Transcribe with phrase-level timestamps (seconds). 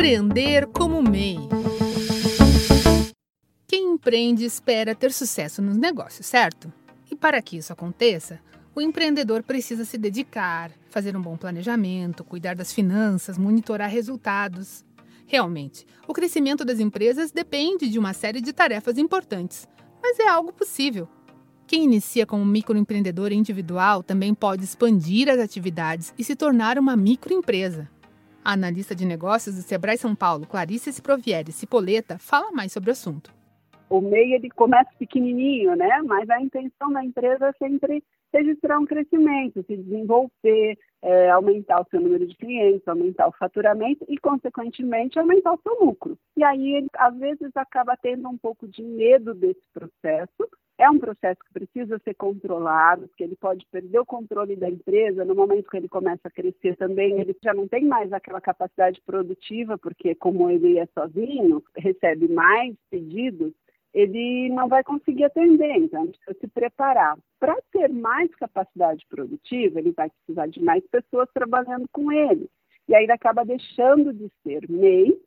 [0.00, 1.36] Empreender como MEI.
[3.68, 6.72] Quem empreende espera ter sucesso nos negócios, certo?
[7.10, 8.40] E para que isso aconteça,
[8.74, 14.86] o empreendedor precisa se dedicar, fazer um bom planejamento, cuidar das finanças, monitorar resultados.
[15.26, 19.68] Realmente, o crescimento das empresas depende de uma série de tarefas importantes,
[20.02, 21.06] mas é algo possível.
[21.66, 27.99] Quem inicia como microempreendedor individual também pode expandir as atividades e se tornar uma microempresa.
[28.42, 32.92] A analista de negócios do Sebrae São Paulo, Clarice Sprovieri Cipoleta, fala mais sobre o
[32.92, 33.30] assunto.
[33.90, 36.00] O MEI ele começa pequenininho, né?
[36.04, 41.86] Mas a intenção da empresa é sempre registrar um crescimento, se desenvolver, é, aumentar o
[41.90, 46.16] seu número de clientes, aumentar o faturamento e, consequentemente, aumentar o seu lucro.
[46.36, 50.48] E aí, ele, às vezes, acaba tendo um pouco de medo desse processo.
[50.80, 55.26] É um processo que precisa ser controlado, porque ele pode perder o controle da empresa
[55.26, 57.20] no momento que ele começa a crescer também.
[57.20, 62.74] Ele já não tem mais aquela capacidade produtiva, porque, como ele é sozinho, recebe mais
[62.90, 63.52] pedidos
[63.92, 67.18] ele não vai conseguir atender, então ele precisa se preparar.
[67.40, 72.48] Para ter mais capacidade produtiva, ele vai precisar de mais pessoas trabalhando com ele.
[72.88, 75.20] E aí ele acaba deixando de ser MEI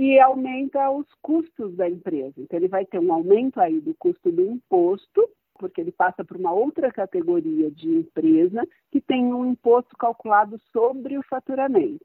[0.00, 2.34] e aumenta os custos da empresa.
[2.38, 6.38] Então ele vai ter um aumento aí do custo do imposto, porque ele passa para
[6.38, 12.04] uma outra categoria de empresa que tem um imposto calculado sobre o faturamento.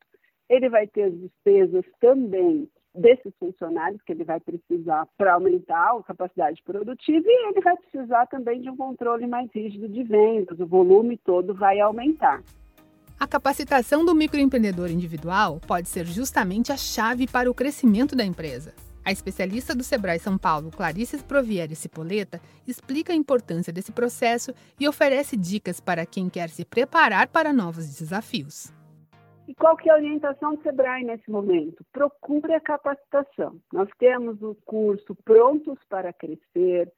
[0.49, 6.03] Ele vai ter as despesas também desses funcionários que ele vai precisar para aumentar a
[6.03, 10.67] capacidade produtiva e ele vai precisar também de um controle mais rígido de vendas, o
[10.67, 12.41] volume todo vai aumentar.
[13.25, 18.71] A capacitação do microempreendedor individual pode ser justamente a chave para o crescimento da empresa.
[19.03, 24.87] A especialista do Sebrae São Paulo, Clarice Provieri Cipoleta, explica a importância desse processo e
[24.87, 28.71] oferece dicas para quem quer se preparar para novos desafios.
[29.47, 31.83] E qual que é a orientação do Sebrae nesse momento?
[31.91, 33.59] Procure a capacitação.
[33.73, 36.93] Nós temos o curso Prontos para Crescer,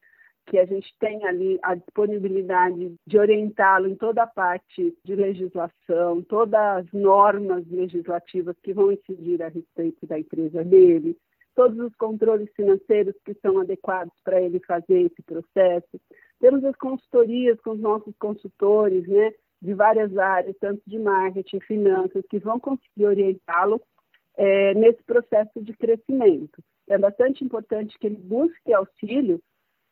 [0.47, 6.21] que a gente tem ali a disponibilidade de orientá-lo em toda a parte de legislação,
[6.23, 11.17] todas as normas legislativas que vão incidir a respeito da empresa dele,
[11.53, 15.99] todos os controles financeiros que são adequados para ele fazer esse processo.
[16.39, 19.33] Temos as consultorias com os nossos consultores, né?
[19.61, 23.81] de várias áreas, tanto de marketing, finanças, que vão conseguir orientá-lo
[24.37, 26.63] é, nesse processo de crescimento.
[26.87, 29.41] É bastante importante que ele busque auxílio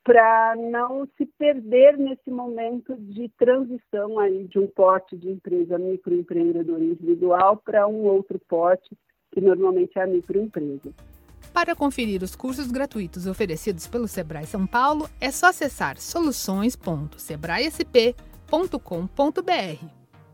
[0.05, 6.81] para não se perder nesse momento de transição aí de um porte de empresa microempreendedor
[6.81, 8.97] individual para um outro porte,
[9.33, 10.93] que normalmente é a microempresa.
[11.51, 19.85] Para conferir os cursos gratuitos oferecidos pelo Sebrae São Paulo, é só acessar soluções.sebraesp.com sebrae.com.br.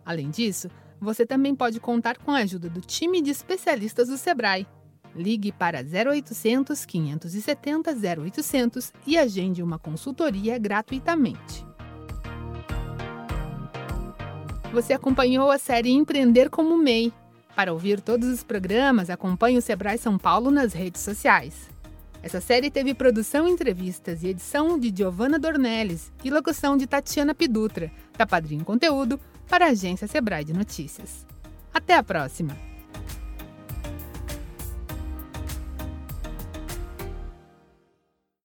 [0.05, 4.67] Além disso, você também pode contar com a ajuda do time de especialistas do Sebrae.
[5.15, 11.65] Ligue para 0800 570 0800 e agende uma consultoria gratuitamente.
[14.71, 17.11] Você acompanhou a série Empreender como MEI.
[17.55, 21.69] Para ouvir todos os programas, acompanhe o Sebrae São Paulo nas redes sociais.
[22.23, 27.91] Essa série teve produção, entrevistas e edição de Giovanna Dornelles e locução de Tatiana Pidutra,
[28.17, 29.19] da Padrinho Conteúdo,
[29.49, 31.25] para a agência Sebrae de Notícias.
[31.73, 32.70] Até a próxima!